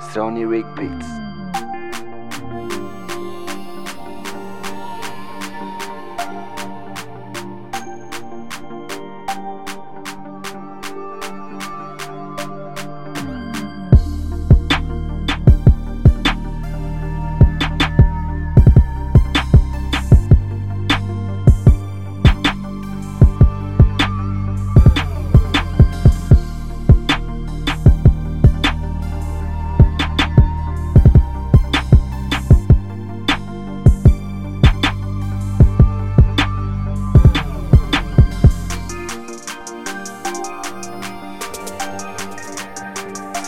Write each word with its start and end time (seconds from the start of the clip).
Sony 0.00 0.48
Rig 0.48 0.66
Beats. 0.74 1.35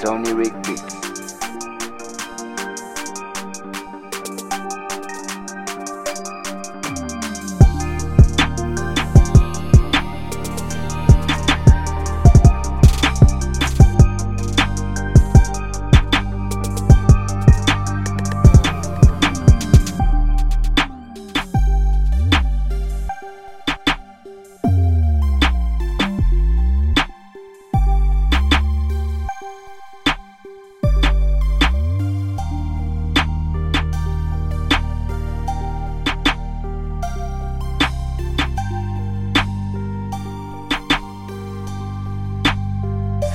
Sony 0.01 0.33
Rick 0.33 0.98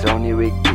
Sony 0.04 0.34
Rick 0.38 0.73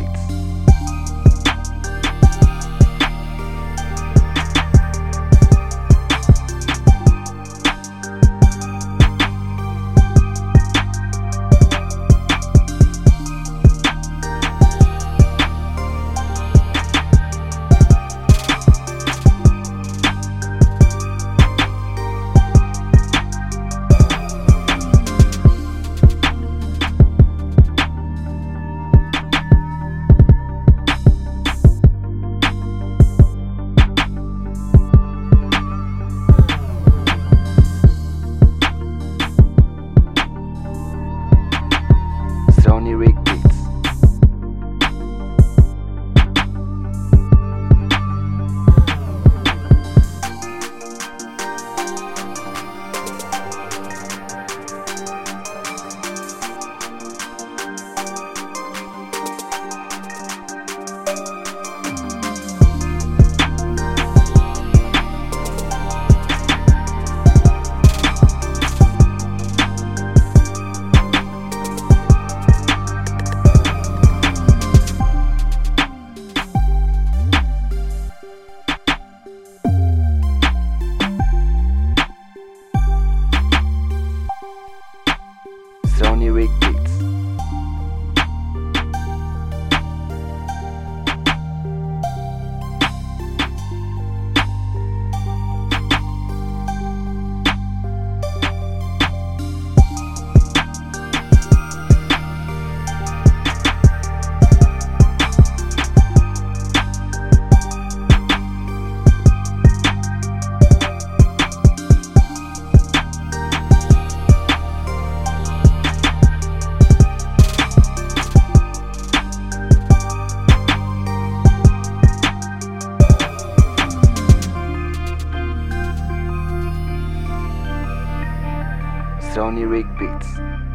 Sony 129.39 129.63
Rick 129.63 129.87
Beats. 129.97 130.68